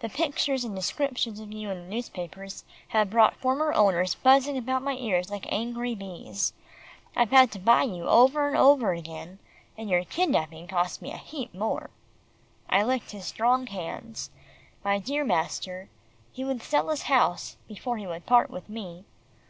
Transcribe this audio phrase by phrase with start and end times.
[0.00, 4.82] The pictures and descriptions of you in the newspapers have brought former owners buzzing about
[4.82, 6.52] my ears like angry bees.
[7.16, 9.38] I've had to buy you over and over again,
[9.78, 11.88] and your kidnapping cost me a heap more."
[12.68, 14.28] I licked his strong hands.
[14.84, 15.88] My dear master
[16.30, 19.06] he would sell his house, before he would part with me.